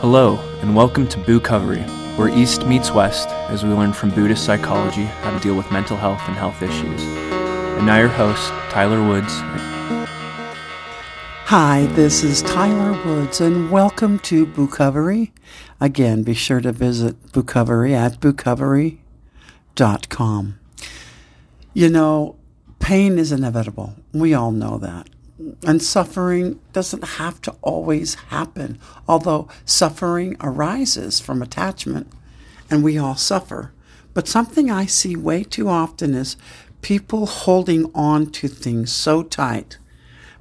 [0.00, 1.86] Hello, and welcome to Bookovery,
[2.16, 5.94] where East meets West as we learn from Buddhist psychology how to deal with mental
[5.94, 7.02] health and health issues.
[7.02, 9.28] And now your host, Tyler Woods.
[11.48, 15.32] Hi, this is Tyler Woods, and welcome to Bookovery.
[15.82, 20.58] Again, be sure to visit Bookovery at bookovery.com.
[21.74, 22.36] You know,
[22.78, 23.96] pain is inevitable.
[24.14, 25.10] We all know that.
[25.66, 28.78] And suffering doesn't have to always happen,
[29.08, 32.12] although suffering arises from attachment,
[32.70, 33.72] and we all suffer.
[34.12, 36.36] But something I see way too often is
[36.82, 39.78] people holding on to things so tight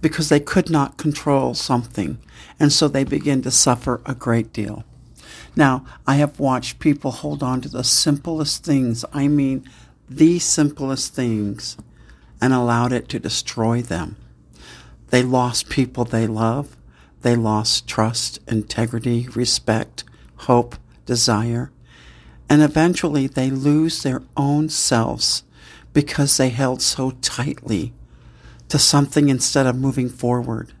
[0.00, 2.18] because they could not control something,
[2.60, 4.84] and so they begin to suffer a great deal.
[5.54, 9.68] Now, I have watched people hold on to the simplest things, I mean,
[10.08, 11.76] the simplest things,
[12.40, 14.16] and allowed it to destroy them.
[15.10, 16.76] They lost people they love.
[17.22, 20.04] They lost trust, integrity, respect,
[20.36, 21.70] hope, desire.
[22.48, 25.42] And eventually they lose their own selves
[25.92, 27.92] because they held so tightly
[28.68, 30.72] to something instead of moving forward.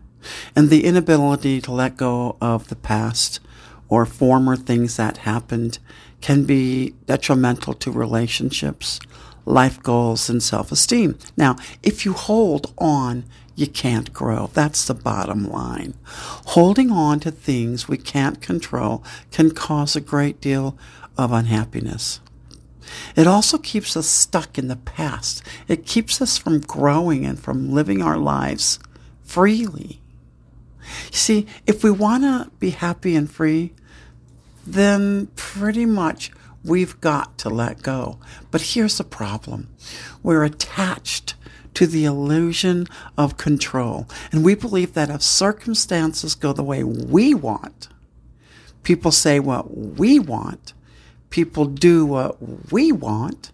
[0.54, 3.40] And the inability to let go of the past
[3.88, 5.78] or former things that happened
[6.20, 8.98] can be detrimental to relationships,
[9.44, 11.18] life goals, and self esteem.
[11.36, 13.24] Now, if you hold on,
[13.56, 14.50] you can't grow.
[14.52, 15.94] That's the bottom line.
[16.04, 20.78] Holding on to things we can't control can cause a great deal
[21.16, 22.20] of unhappiness.
[23.16, 25.42] It also keeps us stuck in the past.
[25.66, 28.78] It keeps us from growing and from living our lives
[29.24, 30.00] freely.
[31.10, 33.72] You see, if we want to be happy and free,
[34.66, 36.30] then pretty much
[36.62, 38.18] we've got to let go.
[38.50, 39.68] But here's the problem
[40.22, 41.34] we're attached
[41.76, 42.86] to the illusion
[43.18, 44.08] of control.
[44.32, 47.88] And we believe that if circumstances go the way we want,
[48.82, 50.72] people say what we want,
[51.28, 53.52] people do what we want,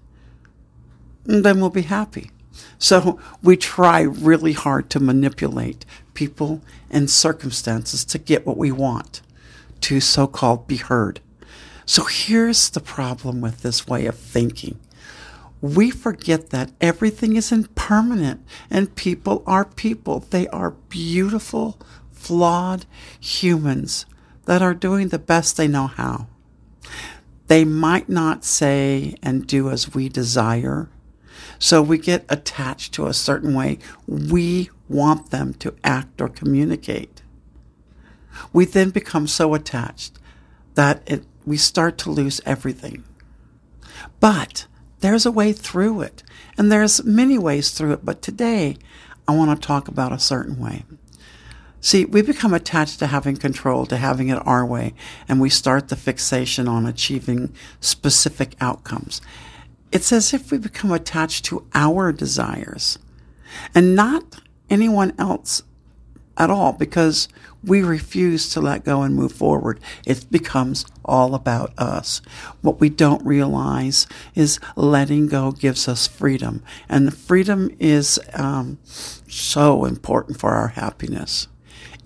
[1.25, 2.31] then we'll be happy.
[2.79, 5.85] So we try really hard to manipulate
[6.15, 9.21] people and circumstances to get what we want,
[9.81, 11.19] to so called be heard.
[11.87, 14.79] So here's the problem with this way of thinking
[15.63, 20.19] we forget that everything is impermanent and people are people.
[20.19, 21.79] They are beautiful,
[22.11, 22.85] flawed
[23.21, 24.05] humans
[24.47, 26.27] that are doing the best they know how.
[27.47, 30.91] They might not say and do as we desire.
[31.61, 37.23] So we get attached to a certain way we want them to act or communicate.
[38.53, 40.19] We then become so attached
[40.75, 43.05] that it, we start to lose everything.
[44.19, 44.67] But
[45.03, 46.23] there's a way through it.
[46.57, 48.77] And there's many ways through it, but today
[49.29, 50.85] I want to talk about a certain way.
[51.81, 54.95] See, we become attached to having control, to having it our way,
[55.29, 59.21] and we start the fixation on achieving specific outcomes.
[59.91, 62.99] It's as if we become attached to our desires
[63.75, 65.65] and not anyone else
[66.37, 67.29] at all because
[67.65, 69.79] we refuse to let go and move forward.
[70.07, 72.21] It becomes all about us.
[72.61, 79.85] What we don't realize is letting go gives us freedom, and freedom is um, so
[79.85, 81.49] important for our happiness.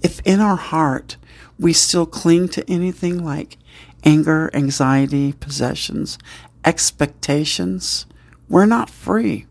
[0.03, 1.17] If in our heart
[1.59, 3.57] we still cling to anything like
[4.05, 6.19] anger, anxiety, possessions,
[6.65, 8.07] expectations,
[8.49, 9.47] we're not free.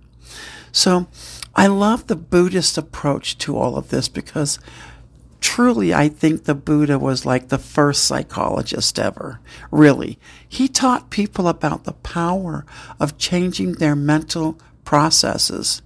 [0.72, 1.08] So,
[1.56, 4.60] I love the Buddhist approach to all of this because
[5.40, 9.40] truly, I think the Buddha was like the first psychologist ever.
[9.72, 10.20] Really.
[10.48, 12.66] He taught people about the power
[13.00, 15.82] of changing their mental processes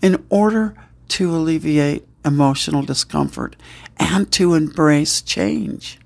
[0.00, 0.74] in order
[1.08, 3.54] to alleviate emotional discomfort
[3.98, 5.98] and to embrace change.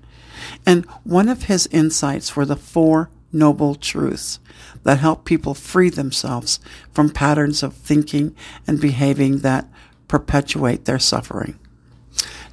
[0.65, 4.39] And one of his insights were the four noble truths
[4.83, 6.59] that help people free themselves
[6.93, 9.67] from patterns of thinking and behaving that
[10.07, 11.59] perpetuate their suffering.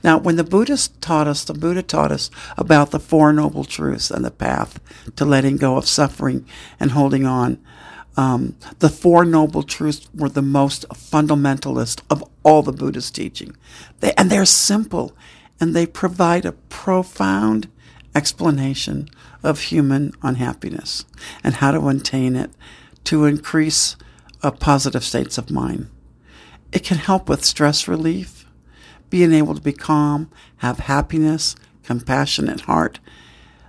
[0.02, 4.10] Now, when the Buddhists taught us, the Buddha taught us about the Four Noble Truths
[4.10, 4.78] and the path
[5.16, 6.46] to letting go of suffering
[6.78, 7.58] and holding on.
[8.16, 13.56] Um, the Four Noble Truths were the most fundamentalist of all the Buddhist teaching.
[14.00, 15.16] They, and they're simple
[15.58, 17.68] and they provide a profound
[18.14, 19.08] explanation
[19.44, 21.04] of human unhappiness
[21.42, 22.50] and how to attain it
[23.04, 23.96] to increase
[24.42, 25.88] uh, positive states of mind.
[26.72, 28.46] It can help with stress relief,
[29.10, 32.98] being able to be calm, have happiness, compassionate heart.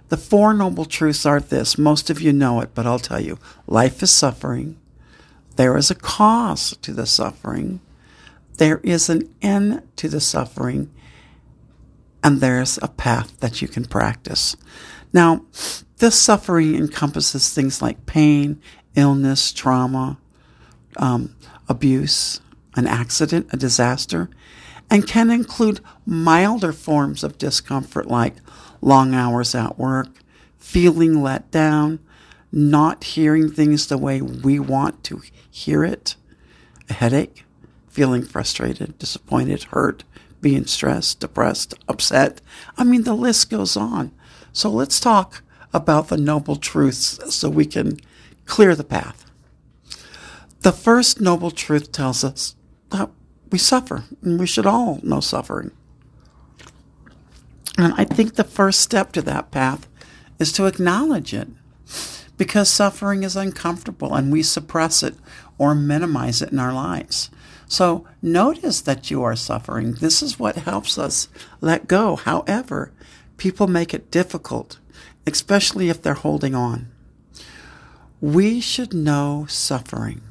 [0.10, 1.78] The Four Noble Truths are this.
[1.78, 3.38] Most of you know it, but I'll tell you.
[3.68, 4.80] Life is suffering.
[5.56, 7.82] There is a cause to the suffering.
[8.58, 10.92] There is an end to the suffering
[12.26, 14.56] and there's a path that you can practice.
[15.16, 15.46] Now,
[16.00, 18.62] this suffering encompasses things like pain,
[18.96, 20.18] illness, trauma,
[20.98, 21.38] um,
[21.70, 22.42] abuse,
[22.76, 24.30] an accident, a disaster,
[24.92, 28.36] and can include milder forms of discomfort like
[28.82, 30.10] long hours at work,
[30.58, 32.00] feeling let down,
[32.52, 36.18] not hearing things the way we want to hear it,
[36.90, 37.46] a headache,
[37.90, 40.04] feeling frustrated, disappointed, hurt,
[40.42, 42.42] being stressed, depressed, upset.
[42.78, 44.12] I mean, the list goes on.
[44.56, 45.44] So let's talk
[45.74, 48.00] about the noble truths so we can
[48.46, 49.30] clear the path.
[50.62, 52.56] The first noble truth tells us
[52.90, 53.10] that
[53.52, 55.72] we suffer, and we should all know suffering.
[57.78, 59.90] And I think the first step to that path
[60.40, 61.50] is to acknowledge it
[62.38, 65.16] because suffering is uncomfortable and we suppress it
[65.58, 67.30] or minimize it in our lives.
[67.68, 69.96] So notice that you are suffering.
[69.96, 71.28] This is what helps us
[71.60, 72.16] let go.
[72.16, 72.94] However,
[73.38, 74.80] people make it difficult,
[75.28, 76.92] especially if they're holding on.
[78.22, 80.22] We should know suffering.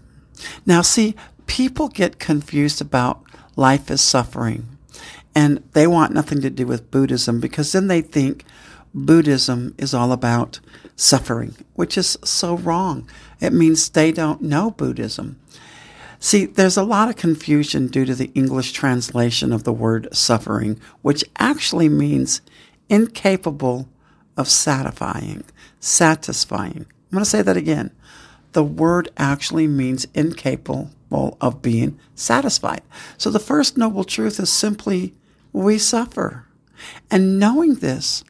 [0.67, 1.15] Now, see,
[1.47, 3.23] people get confused about
[3.57, 4.75] life is suffering
[5.35, 8.45] and they want nothing to do with Buddhism because then they think
[8.95, 10.61] Buddhism is all about
[10.97, 13.09] suffering, which is so wrong.
[13.41, 15.41] It means they don't know Buddhism.
[16.21, 20.81] See, there's a lot of confusion due to the English translation of the word suffering,
[21.03, 22.41] which actually means
[22.89, 23.89] incapable
[24.37, 25.45] of satisfying.
[25.81, 26.87] Satisfying.
[26.87, 27.93] I'm going to say that again.
[28.53, 32.83] The word actually means incapable of being satisfied.
[33.19, 35.15] So the first noble truth is simply
[35.53, 36.47] we suffer.
[37.11, 38.25] And knowing this,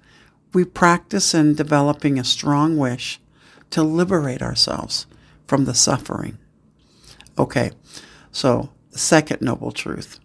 [0.53, 3.21] we practice in developing a strong wish
[3.71, 5.07] to liberate ourselves
[5.47, 6.39] from the suffering.
[7.39, 7.73] Okay,
[8.31, 10.21] so the second noble truth,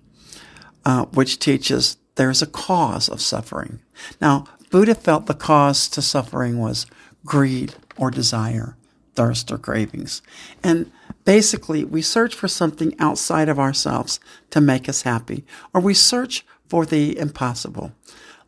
[0.86, 3.80] uh, which teaches there's a cause of suffering.
[4.22, 6.86] Now, Buddha felt the cause to suffering was
[7.26, 8.78] greed or desire,
[9.16, 10.22] thirst or cravings.
[10.64, 10.92] And
[11.26, 14.20] basically, we search for something outside of ourselves
[14.52, 15.44] to make us happy,
[15.74, 17.92] or we search for the impossible.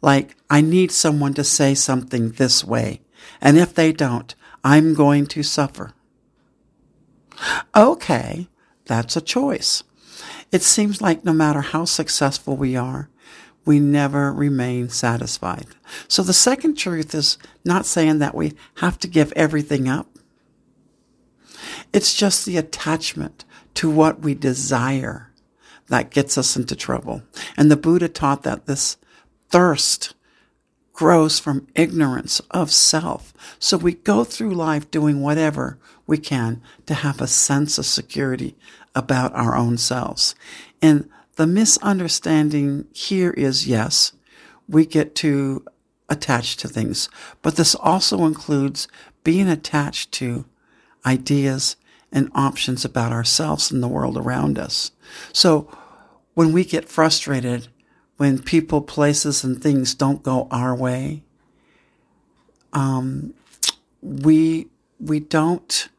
[0.01, 3.01] Like, I need someone to say something this way,
[3.39, 4.33] and if they don't,
[4.63, 5.93] I'm going to suffer.
[7.75, 8.47] Okay,
[8.85, 9.83] that's a choice.
[10.51, 13.09] It seems like no matter how successful we are,
[13.65, 15.67] we never remain satisfied.
[16.07, 20.07] So the second truth is not saying that we have to give everything up.
[21.93, 25.31] It's just the attachment to what we desire
[25.87, 27.21] that gets us into trouble.
[27.57, 28.97] And the Buddha taught that this
[29.49, 30.15] thirst
[30.93, 33.33] grows from ignorance of self.
[33.59, 35.77] So we go through life doing whatever
[36.07, 38.55] we can to have a sense of security
[38.95, 40.35] about our own selves.
[40.81, 41.09] And
[41.41, 44.13] the misunderstanding here is yes,
[44.69, 45.65] we get to
[46.07, 47.09] attach to things,
[47.41, 48.87] but this also includes
[49.23, 50.45] being attached to
[51.03, 51.77] ideas
[52.11, 54.91] and options about ourselves and the world around us.
[55.33, 55.67] So
[56.35, 57.69] when we get frustrated,
[58.17, 61.23] when people, places, and things don't go our way,
[62.71, 63.33] um,
[64.03, 64.67] we
[64.99, 65.89] we don't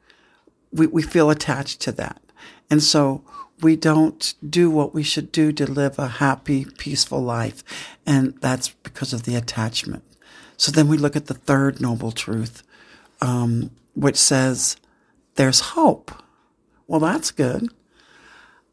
[0.71, 2.23] we, we feel attached to that,
[2.71, 3.25] and so
[3.61, 7.63] we don't do what we should do to live a happy, peaceful life,
[8.07, 10.03] and that's because of the attachment.
[10.57, 12.63] So then we look at the third noble truth,
[13.21, 14.77] um, which says
[15.35, 16.13] there's hope.
[16.87, 17.69] Well, that's good.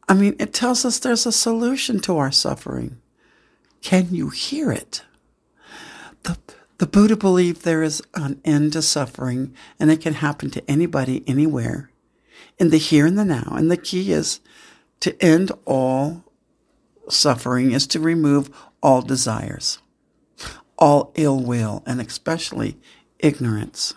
[0.08, 3.00] I mean, it tells us there's a solution to our suffering.
[3.80, 5.02] Can you hear it?
[6.24, 6.36] The,
[6.78, 11.22] the Buddha believed there is an end to suffering and it can happen to anybody,
[11.26, 11.90] anywhere,
[12.58, 13.52] in the here and the now.
[13.56, 14.40] And the key is
[15.00, 16.24] to end all
[17.08, 18.50] suffering is to remove
[18.82, 19.78] all desires,
[20.78, 22.78] all ill will, and especially
[23.18, 23.94] ignorance.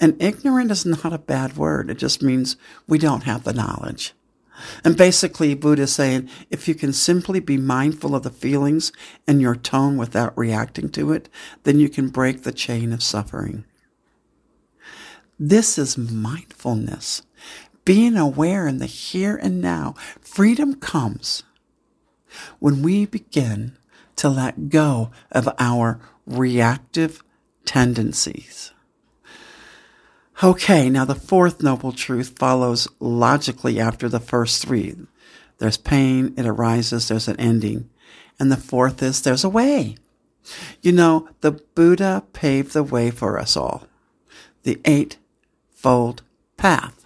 [0.00, 1.90] And ignorant is not a bad word.
[1.90, 4.14] It just means we don't have the knowledge.
[4.84, 8.92] And basically, Buddha is saying if you can simply be mindful of the feelings
[9.26, 11.28] and your tone without reacting to it,
[11.62, 13.64] then you can break the chain of suffering.
[15.38, 17.22] This is mindfulness,
[17.88, 19.94] being aware in the here and now.
[20.20, 21.42] Freedom comes
[22.58, 23.78] when we begin
[24.14, 27.22] to let go of our reactive
[27.64, 28.72] tendencies.
[30.42, 34.94] Okay, now the fourth noble truth follows logically after the first three.
[35.56, 37.88] There's pain, it arises, there's an ending.
[38.38, 39.96] And the fourth is there's a way.
[40.82, 43.86] You know, the Buddha paved the way for us all.
[44.64, 46.22] The Eightfold
[46.58, 46.97] Path.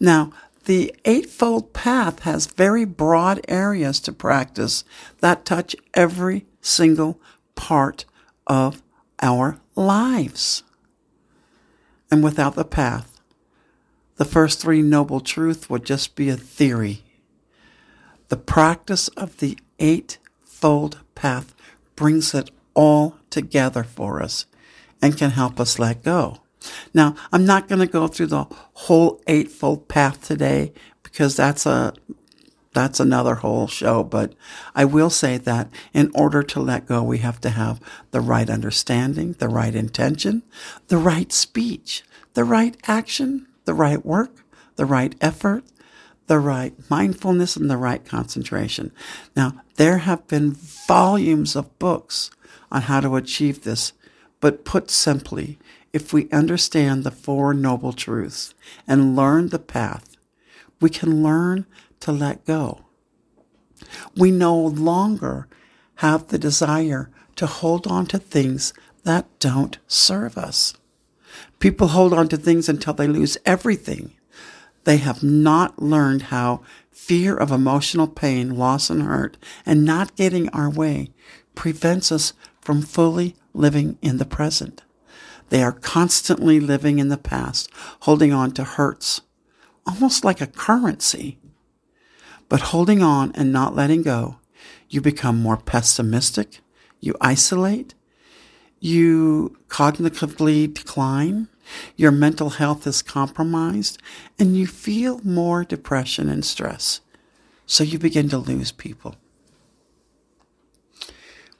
[0.00, 0.32] Now,
[0.64, 4.84] the Eightfold Path has very broad areas to practice
[5.20, 7.20] that touch every single
[7.54, 8.04] part
[8.46, 8.82] of
[9.22, 10.62] our lives.
[12.10, 13.20] And without the path,
[14.16, 17.02] the first three noble truths would just be a theory.
[18.28, 21.54] The practice of the eightfold path
[21.96, 24.46] brings it all together for us
[25.00, 26.38] and can help us let go.
[26.94, 30.72] Now, I'm not going to go through the whole eightfold path today
[31.02, 31.94] because that's a
[32.74, 34.34] that's another whole show, but
[34.74, 37.80] I will say that in order to let go, we have to have
[38.12, 40.42] the right understanding, the right intention,
[40.88, 44.44] the right speech, the right action, the right work,
[44.76, 45.64] the right effort,
[46.28, 48.92] the right mindfulness, and the right concentration.
[49.34, 52.30] Now, there have been volumes of books
[52.70, 53.92] on how to achieve this,
[54.40, 55.58] but put simply,
[55.92, 58.54] if we understand the Four Noble Truths
[58.86, 60.16] and learn the path,
[60.80, 61.66] we can learn
[62.00, 62.84] to let go.
[64.16, 65.48] We no longer
[65.96, 68.72] have the desire to hold on to things
[69.04, 70.74] that don't serve us.
[71.58, 74.12] People hold on to things until they lose everything.
[74.84, 80.48] They have not learned how fear of emotional pain, loss, and hurt, and not getting
[80.50, 81.10] our way
[81.54, 84.82] prevents us from fully living in the present.
[85.50, 89.22] They are constantly living in the past, holding on to hurts,
[89.86, 91.38] almost like a currency.
[92.48, 94.38] But holding on and not letting go,
[94.88, 96.60] you become more pessimistic,
[97.00, 97.94] you isolate,
[98.80, 101.48] you cognitively decline,
[101.96, 104.00] your mental health is compromised,
[104.38, 107.00] and you feel more depression and stress.
[107.66, 109.16] So you begin to lose people.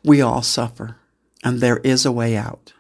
[0.03, 0.97] We all suffer,
[1.45, 2.73] and there is a way out.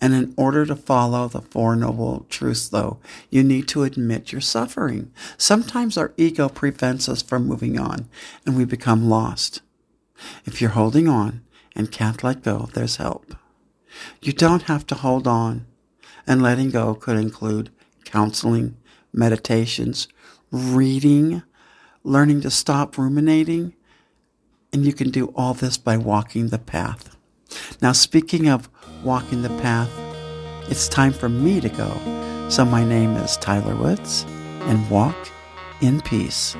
[0.00, 2.98] And in order to follow the Four Noble Truths, though,
[3.30, 5.12] you need to admit your suffering.
[5.36, 8.08] Sometimes our ego prevents us from moving on
[8.44, 9.60] and we become lost.
[10.44, 11.42] If you're holding on
[11.74, 13.34] and can't let go, there's help.
[14.22, 15.66] You don't have to hold on,
[16.26, 17.70] and letting go could include
[18.04, 18.76] counseling,
[19.12, 20.08] meditations,
[20.50, 21.42] reading,
[22.02, 23.74] learning to stop ruminating,
[24.72, 27.16] and you can do all this by walking the path.
[27.80, 28.68] Now, speaking of
[29.02, 29.90] walking the path,
[30.70, 32.48] it's time for me to go.
[32.48, 34.24] So, my name is Tyler Woods,
[34.62, 35.16] and walk
[35.80, 36.56] in peace.